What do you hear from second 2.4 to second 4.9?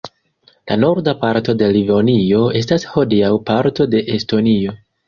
estas hodiaŭ parto de Estonio.